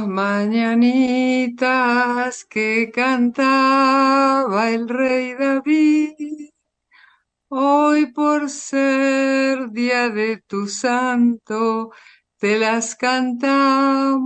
[0.00, 1.60] las mañanitas
[2.46, 6.48] que cantaba el rey David.
[7.48, 11.90] Hoy por ser día de tu santo,
[12.38, 14.24] te las cantamos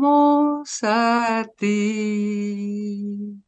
[0.83, 3.43] a ti.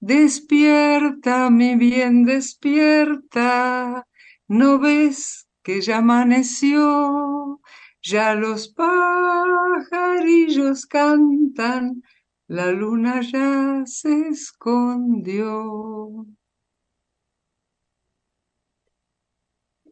[0.00, 4.08] Despierta, mi bien, despierta,
[4.48, 7.60] ¿no ves que ya amaneció?
[8.02, 12.02] Ya los pajarillos cantan,
[12.48, 16.26] la luna ya se escondió.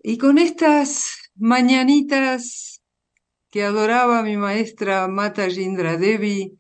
[0.03, 2.83] Y con estas mañanitas
[3.49, 6.59] que adoraba mi maestra Mata Jindra Devi,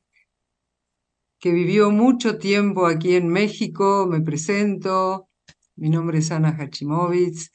[1.41, 5.29] que vivió mucho tiempo aquí en México, me presento,
[5.75, 7.51] mi nombre es Ana Hachimovitz,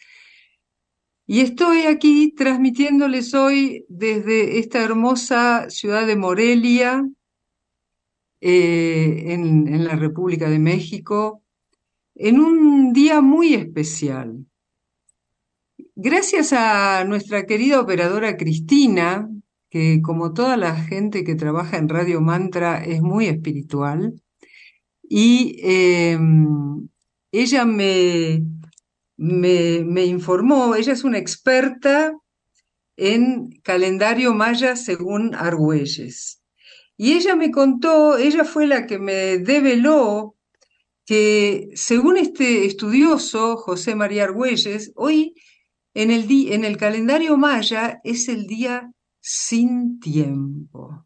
[1.28, 7.04] y estoy aquí transmitiéndoles hoy desde esta hermosa ciudad de Morelia,
[8.42, 11.42] eh, en, la República de México,
[12.14, 14.46] en un día muy especial.
[15.96, 19.28] Gracias a nuestra querida operadora Cristina,
[19.70, 24.22] que como toda la gente que trabaja en Radio Mantra es muy espiritual,
[25.02, 26.20] y eh,
[27.32, 28.44] ella me,
[29.18, 32.14] me, informó, ella es una experta
[32.98, 36.42] en calendario maya según Argüelles.
[36.98, 40.36] Y ella me contó, ella fue la que me develó
[41.06, 45.36] que según este estudioso, José María Argüelles, hoy
[45.94, 51.06] en el, en el calendario maya es el día sin tiempo.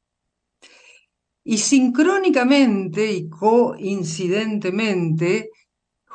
[1.44, 5.50] Y sincrónicamente y coincidentemente,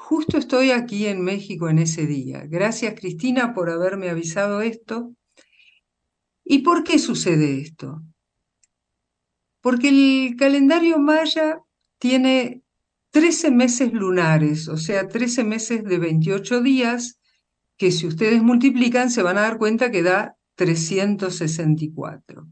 [0.04, 2.44] justo estoy aquí en México en ese día.
[2.46, 5.14] Gracias Cristina por haberme avisado esto.
[6.44, 8.02] ¿Y por qué sucede esto?
[9.62, 11.60] Porque el calendario maya
[11.98, 12.62] tiene
[13.12, 17.18] 13 meses lunares, o sea, 13 meses de 28 días,
[17.78, 22.46] que si ustedes multiplican se van a dar cuenta que da 364.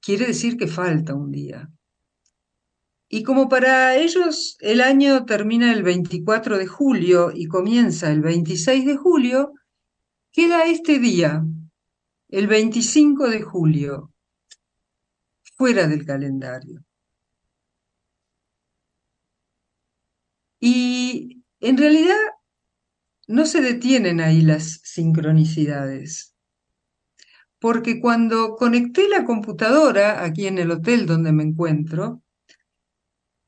[0.00, 1.70] Quiere decir que falta un día.
[3.14, 8.84] Y como para ellos el año termina el 24 de julio y comienza el 26
[8.86, 9.52] de julio,
[10.32, 11.44] queda este día,
[12.28, 14.12] el 25 de julio,
[15.56, 16.84] fuera del calendario.
[20.58, 22.18] Y en realidad
[23.28, 26.34] no se detienen ahí las sincronicidades,
[27.60, 32.23] porque cuando conecté la computadora aquí en el hotel donde me encuentro,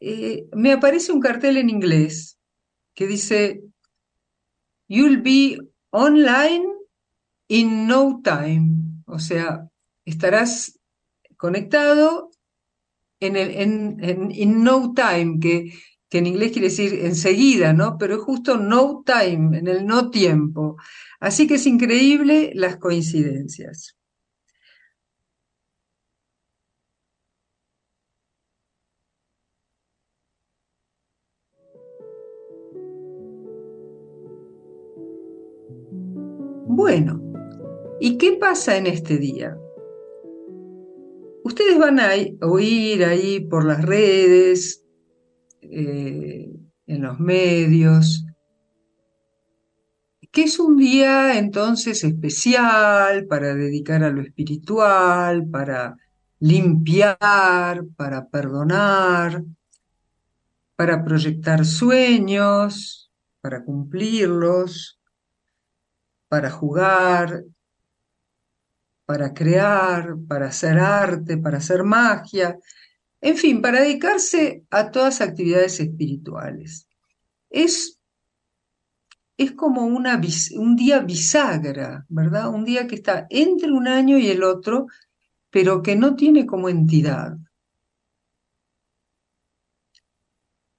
[0.01, 2.39] eh, me aparece un cartel en inglés
[2.95, 3.63] que dice,
[4.89, 5.59] You'll be
[5.91, 6.67] online
[7.49, 9.69] in no time, o sea,
[10.05, 10.79] estarás
[11.37, 12.31] conectado
[13.21, 15.73] en el en, in no time, que,
[16.09, 17.97] que en inglés quiere decir enseguida, ¿no?
[17.99, 20.77] Pero es justo no time, en el no tiempo.
[21.21, 23.97] Así que es increíble las coincidencias.
[36.77, 37.23] Bueno,
[38.01, 39.57] ¿y qué pasa en este día?
[41.43, 42.11] Ustedes van a
[42.43, 44.85] oír ahí por las redes,
[45.63, 46.53] eh,
[46.87, 48.27] en los medios,
[50.31, 55.97] que es un día entonces especial para dedicar a lo espiritual, para
[56.41, 59.43] limpiar, para perdonar,
[60.77, 65.01] para proyectar sueños, para cumplirlos.
[66.29, 67.45] Para jugar,
[69.07, 72.59] para crear, para hacer arte, para hacer magia,
[73.21, 76.89] en fin, para dedicarse a todas actividades espirituales.
[77.49, 77.99] Es,
[79.37, 80.21] es como una,
[80.57, 82.53] un día bisagra, ¿verdad?
[82.53, 84.87] Un día que está entre un año y el otro,
[85.51, 87.37] pero que no tiene como entidad.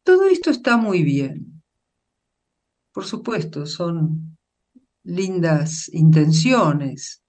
[0.03, 1.61] Todo esto está muy bien.
[2.93, 4.26] Por supuesto, son
[5.07, 7.23] lindas intenciones,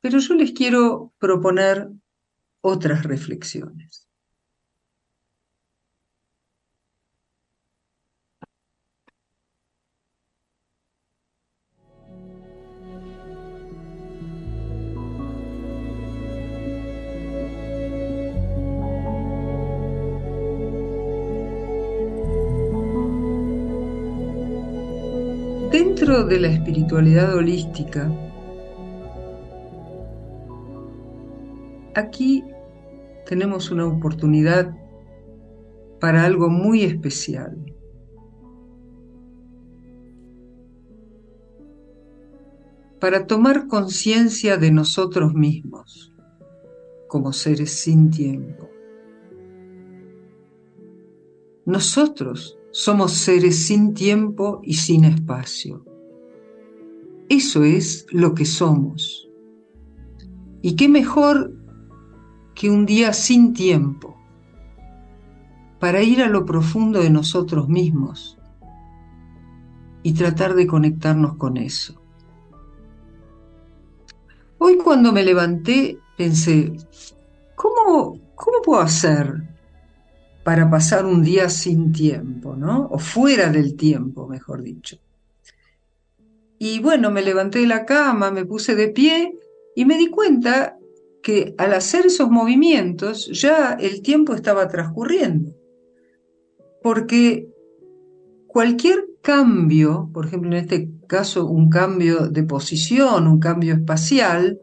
[0.00, 1.88] pero yo les quiero proponer
[2.60, 4.05] otras reflexiones.
[26.16, 28.10] De la espiritualidad holística,
[31.94, 32.42] aquí
[33.26, 34.74] tenemos una oportunidad
[36.00, 37.54] para algo muy especial.
[42.98, 46.14] Para tomar conciencia de nosotros mismos
[47.08, 48.70] como seres sin tiempo.
[51.66, 55.85] Nosotros somos seres sin tiempo y sin espacio.
[57.28, 59.28] Eso es lo que somos.
[60.62, 61.52] ¿Y qué mejor
[62.54, 64.16] que un día sin tiempo
[65.78, 68.38] para ir a lo profundo de nosotros mismos
[70.02, 72.00] y tratar de conectarnos con eso.
[74.58, 76.72] Hoy cuando me levanté pensé,
[77.54, 79.42] ¿cómo, cómo puedo hacer
[80.44, 82.86] para pasar un día sin tiempo, ¿no?
[82.86, 84.96] O fuera del tiempo, mejor dicho.
[86.58, 89.38] Y bueno, me levanté de la cama, me puse de pie
[89.74, 90.78] y me di cuenta
[91.22, 95.54] que al hacer esos movimientos ya el tiempo estaba transcurriendo.
[96.82, 97.48] Porque
[98.46, 104.60] cualquier cambio, por ejemplo en este caso un cambio de posición, un cambio espacial,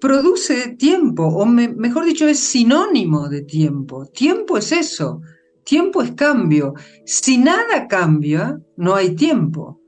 [0.00, 4.06] produce tiempo, o mejor dicho, es sinónimo de tiempo.
[4.06, 5.20] Tiempo es eso,
[5.68, 6.74] tiempo es cambio.
[7.04, 9.78] Si nada cambia, no hay tiempo.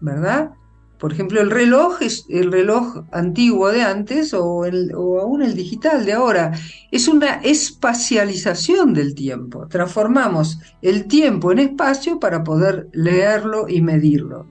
[0.00, 0.50] ¿Verdad?
[0.98, 6.14] Por ejemplo, el reloj es el reloj antiguo de antes o, aún el digital de
[6.14, 6.52] ahora.
[6.90, 9.68] Es una espacialización del tiempo.
[9.68, 14.46] Transformamos el tiempo en espacio para poder leerlo y medirlo.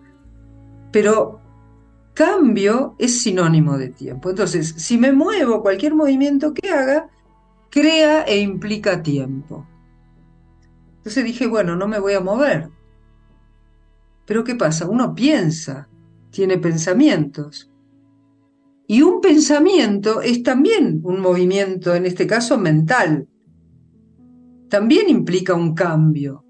[0.94, 1.42] Pero
[2.14, 4.30] cambio es sinónimo de tiempo.
[4.30, 7.10] Entonces, si me muevo, cualquier movimiento que haga,
[7.70, 9.68] crea e implica tiempo.
[11.00, 12.70] Entonces dije, bueno, no me voy a mover.
[14.26, 14.88] Pero ¿qué pasa?
[14.88, 15.90] Uno piensa
[16.32, 17.70] tiene pensamientos.
[18.88, 23.28] Y un pensamiento es también un movimiento, en este caso mental.
[24.68, 26.44] También implica un cambio.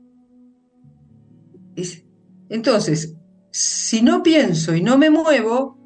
[2.50, 3.16] Entonces,
[3.52, 5.78] si no pienso y no me muevo,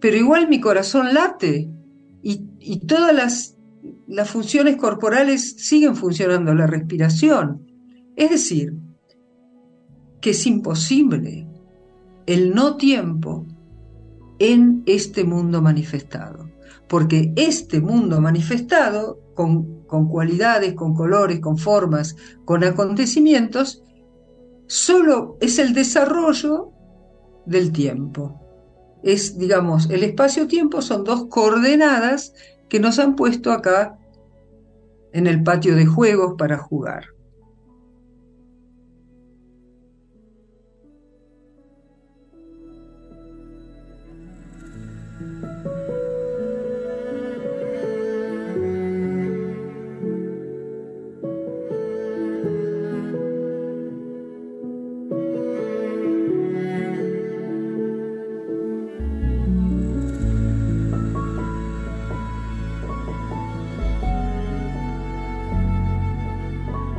[0.00, 1.70] pero igual mi corazón late
[2.22, 3.56] y, todas las,
[4.06, 7.66] las funciones corporales siguen funcionando, la respiración.
[8.16, 8.74] Es decir,
[10.20, 11.46] que es imposible
[12.26, 13.46] el no tiempo
[14.38, 16.48] en este mundo manifestado.
[16.88, 23.82] Porque este mundo manifestado, con, cualidades, con colores, con formas, con acontecimientos,
[24.66, 26.72] solo es el desarrollo
[27.46, 28.40] del tiempo.
[29.02, 32.32] Es, digamos, el espacio-tiempo son dos coordenadas
[32.68, 33.98] que nos han puesto acá
[35.12, 37.13] en el patio de juegos para jugar.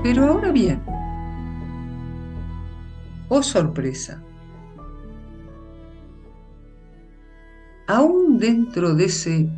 [0.05, 0.83] Pero ahora bien,
[3.27, 4.21] oh sorpresa,
[7.87, 9.49] aún dentro de ese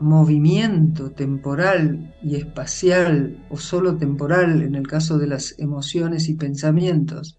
[0.00, 7.38] movimiento temporal y espacial o solo temporal en el caso de las emociones y pensamientos,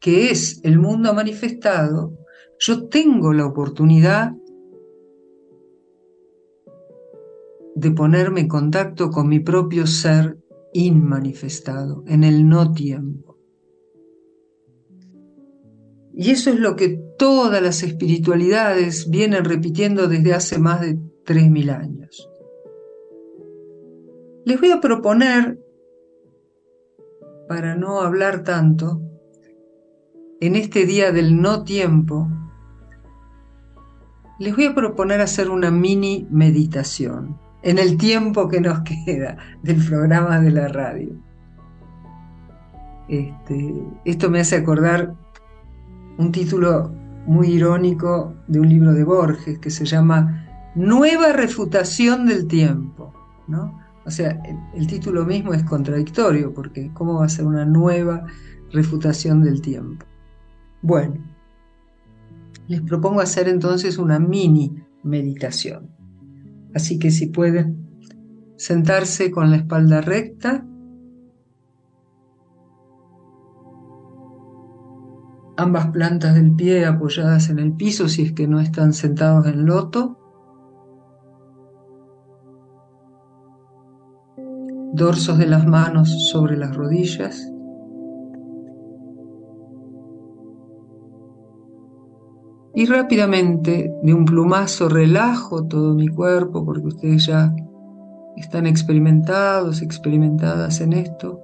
[0.00, 2.16] que es el mundo manifestado,
[2.58, 4.32] yo tengo la oportunidad
[7.74, 10.38] de ponerme en contacto con mi propio ser
[10.84, 13.38] inmanifestado, en el no tiempo.
[16.14, 21.70] Y eso es lo que todas las espiritualidades vienen repitiendo desde hace más de 3.000
[21.70, 22.30] años.
[24.44, 25.58] Les voy a proponer,
[27.48, 29.00] para no hablar tanto,
[30.40, 32.28] en este día del no tiempo,
[34.38, 39.84] les voy a proponer hacer una mini meditación en el tiempo que nos queda del
[39.84, 41.16] programa de la radio.
[43.08, 45.12] Este, esto me hace acordar
[46.16, 46.92] un título
[47.26, 50.44] muy irónico de un libro de Borges que se llama
[50.76, 53.12] Nueva refutación del tiempo,
[53.48, 53.76] ¿no?
[54.04, 54.40] O sea,
[54.72, 58.26] el, título mismo es contradictorio porque ¿cómo va a ser una nueva
[58.70, 60.06] refutación del tiempo?
[60.82, 61.16] Bueno,
[62.68, 65.95] les propongo hacer entonces una mini meditación.
[66.76, 67.88] Así que si pueden
[68.58, 70.62] sentarse con la espalda recta,
[75.56, 79.64] ambas plantas del pie apoyadas en el piso si es que no están sentados en
[79.64, 80.18] loto.
[84.92, 87.50] Dorsos de las manos sobre las rodillas.
[92.76, 97.52] Y rápidamente, de un plumazo, relajo todo mi cuerpo porque ustedes ya
[98.36, 101.40] están experimentados, experimentadas en esto.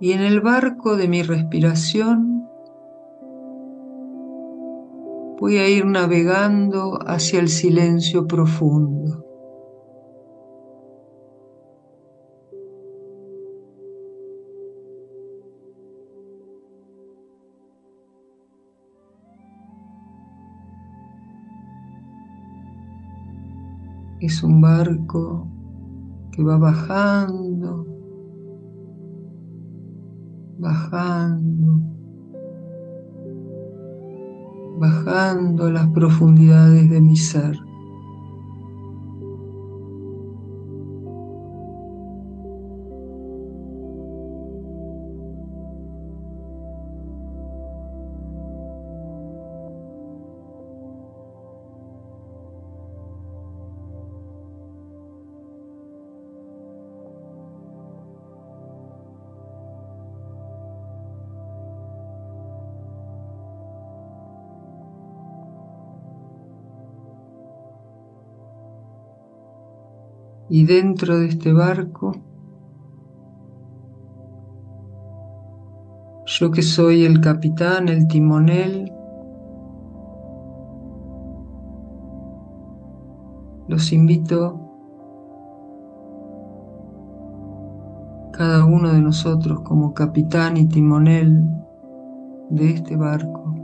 [0.00, 2.46] y en el barco de mi respiración
[5.40, 9.27] voy a ir navegando hacia el silencio profundo.
[24.28, 25.48] Es un barco
[26.32, 27.86] que va bajando
[30.58, 31.80] bajando,
[34.78, 37.56] bajando las profundidades de mi ser.
[70.68, 72.12] Dentro de este barco,
[76.26, 78.92] yo que soy el capitán, el timonel,
[83.66, 84.60] los invito
[88.32, 91.44] cada uno de nosotros como capitán y timonel
[92.50, 93.54] de este barco.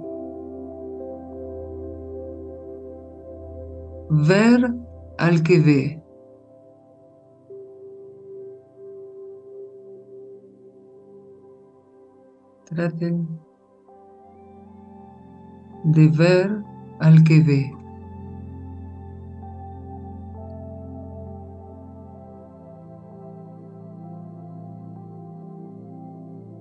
[4.09, 4.75] Ver
[5.19, 6.04] al que ve.
[12.67, 13.29] Traten
[15.85, 16.63] de ver
[17.01, 17.73] al que ve.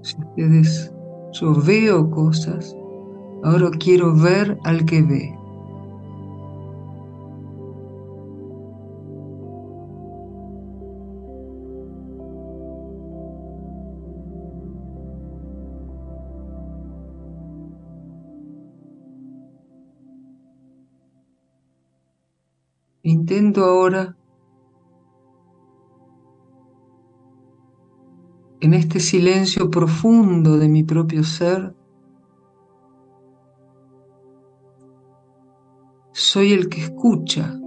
[0.01, 0.93] Si ustedes,
[1.31, 2.75] yo veo cosas,
[3.43, 5.42] ahora quiero ver al que ve.
[23.33, 24.15] Intento ahora
[28.61, 31.75] en este silencio profundo de mi propio ser,
[36.11, 37.59] soy el que escucha.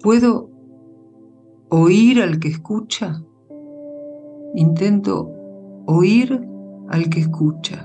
[0.00, 0.50] ¿Puedo
[1.70, 3.20] oír al que escucha?
[4.54, 5.28] Intento
[5.86, 6.40] oír
[6.88, 7.84] al que escucha,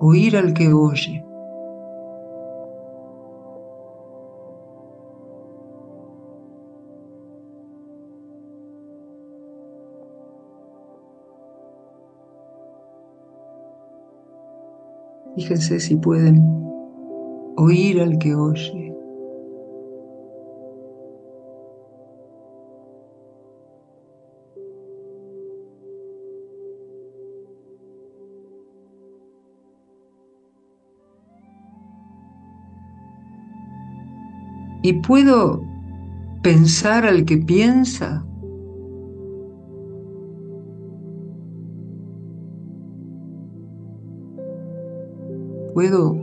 [0.00, 1.24] oír al que oye.
[15.34, 16.40] Fíjense si pueden
[17.56, 18.94] oír al que oye.
[34.82, 35.62] ¿Y puedo
[36.42, 38.24] pensar al que piensa?
[45.74, 46.16] ¿Puedo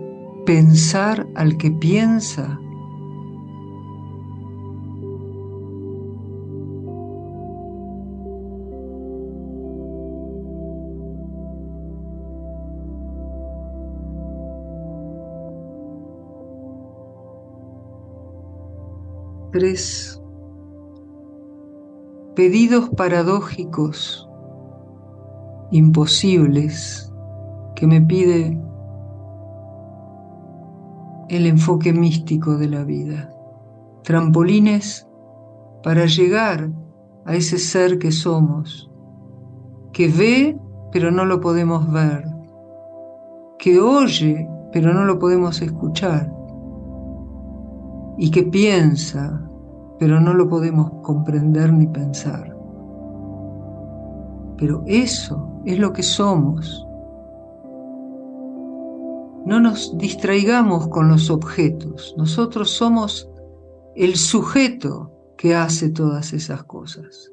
[0.46, 2.58] pensar al que piensa?
[19.52, 20.24] Tres
[22.38, 24.30] pedidos paradójicos,
[25.72, 27.12] imposibles,
[27.76, 28.58] que me pide
[31.32, 33.34] el enfoque místico de la vida.
[34.04, 35.08] Trampolines
[35.82, 36.70] para llegar
[37.26, 38.92] a ese ser que somos,
[39.94, 40.60] que ve
[40.92, 42.26] pero no lo podemos ver,
[43.58, 46.30] que oye pero no lo podemos escuchar
[48.18, 49.42] y que piensa,
[50.00, 52.54] pero no lo podemos comprender ni pensar.
[54.58, 56.86] Pero eso es lo que somos.
[59.46, 62.14] No nos distraigamos con los objetos.
[62.18, 63.30] Nosotros somos
[63.96, 67.32] el sujeto que hace todas esas cosas.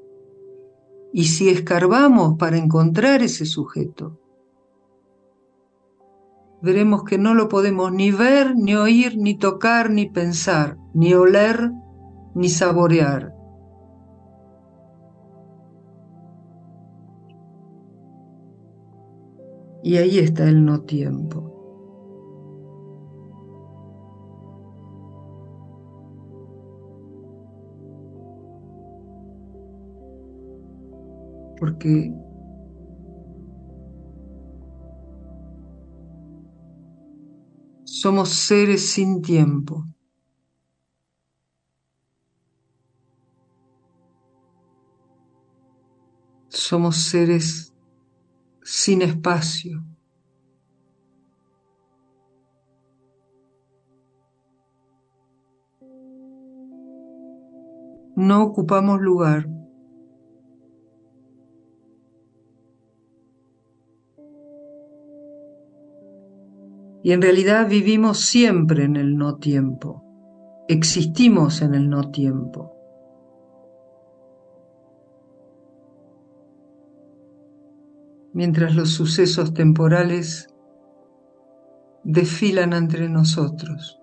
[1.12, 4.18] Y si escarbamos para encontrar ese sujeto,
[6.62, 11.70] veremos que no lo podemos ni ver, ni oír, ni tocar, ni pensar, ni oler,
[12.34, 13.34] ni saborear.
[19.82, 21.57] Y ahí está el no tiempo.
[37.84, 39.84] Somos seres sin tiempo.
[46.48, 47.72] Somos seres
[48.62, 49.82] sin espacio.
[58.16, 59.57] No ocupamos lugar.
[67.02, 70.04] Y en realidad vivimos siempre en el no tiempo,
[70.68, 72.74] existimos en el no tiempo.
[78.32, 80.48] Mientras los sucesos temporales
[82.04, 84.00] desfilan entre nosotros.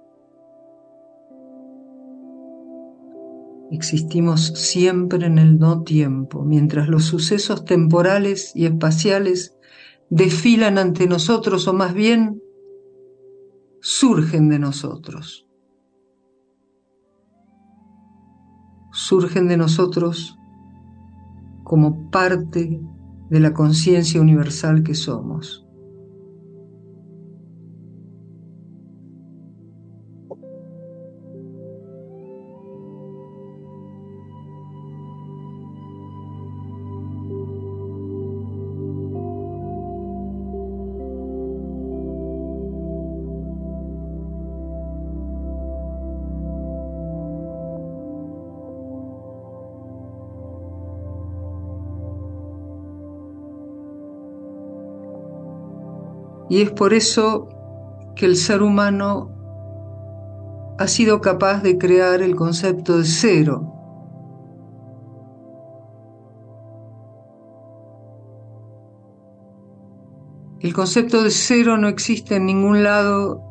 [3.71, 9.57] Existimos siempre en el no tiempo, mientras los sucesos temporales y espaciales
[10.09, 12.41] desfilan ante nosotros o más bien
[13.85, 15.47] surgen de nosotros.
[18.91, 20.39] Surgen de nosotros
[21.63, 22.81] como parte
[23.29, 25.67] de la conciencia universal que somos.
[56.49, 57.49] Y es por eso
[58.15, 59.31] que el ser humano
[60.77, 63.71] ha sido capaz de crear el concepto de cero.
[70.59, 73.41] El concepto de cero no existe en ningún lado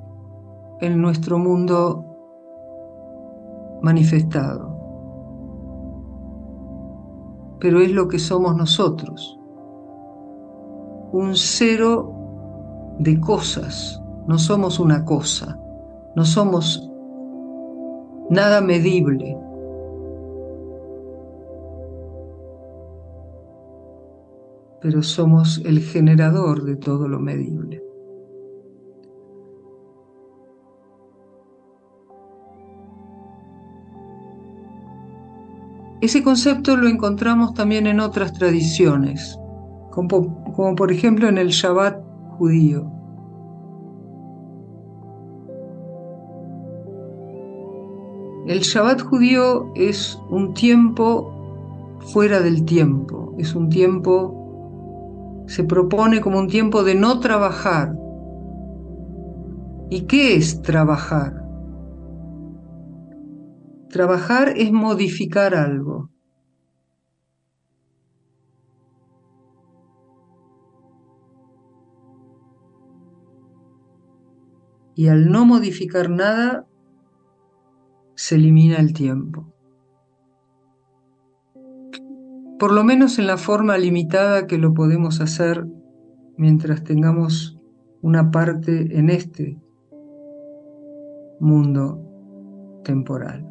[0.81, 2.05] en nuestro mundo
[3.83, 4.77] manifestado,
[7.61, 9.39] pero es lo que somos nosotros,
[11.13, 12.24] un cero
[12.99, 15.59] de cosas, no somos una cosa,
[16.17, 16.91] no somos
[18.31, 19.39] nada medible.
[24.85, 27.83] pero somos el generador de todo lo medible.
[36.03, 39.39] Ese concepto lo encontramos también en otras tradiciones,
[39.91, 42.04] como, por ejemplo en el Shabbat
[42.37, 42.91] judío.
[48.47, 56.39] El Shabbat judío es un tiempo fuera del tiempo, es un tiempo, se propone como
[56.39, 57.97] un tiempo de no trabajar.
[59.91, 61.45] ¿Y qué es trabajar?
[63.95, 66.11] trabajar es modificar algo.
[74.95, 76.67] Y al no modificar nada,
[78.15, 79.53] se elimina el tiempo.
[82.59, 85.67] Por lo menos en la forma limitada que lo podemos hacer
[86.37, 87.59] mientras tengamos
[88.01, 89.59] una parte en este
[91.41, 92.01] mundo
[92.85, 93.47] temporal.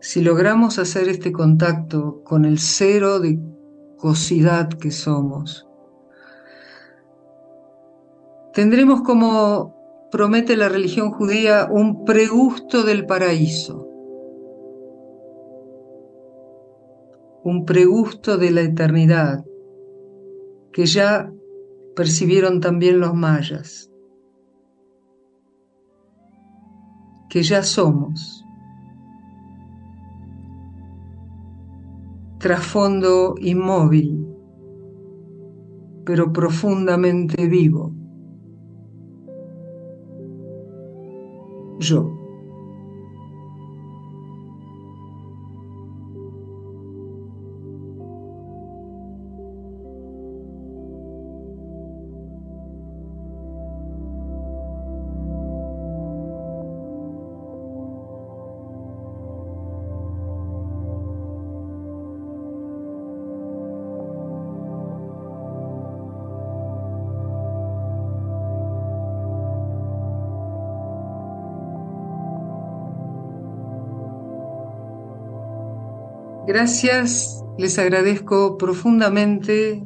[0.00, 3.38] Si logramos hacer este contacto con el cero de
[4.80, 5.68] que somos,
[8.52, 13.88] tendremos como promete la religión judía un pregusto del paraíso,
[17.44, 19.44] un pregusto de la eternidad
[20.72, 21.32] que ya
[21.94, 23.88] percibieron también los mayas,
[27.30, 28.41] que ya somos.
[32.42, 34.26] Trasfondo inmóvil,
[36.04, 37.94] pero profundamente vivo.
[41.78, 42.21] Yo.
[76.54, 79.82] Gracias, les agradezco profundamente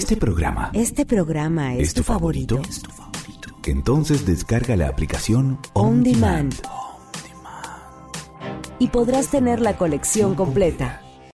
[0.00, 0.70] Este programa.
[0.72, 2.62] Este programa es, tu, favorito?
[3.66, 6.54] Entonces descarga la aplicación On, Demand.
[8.78, 11.02] Y podrás tener la colección completa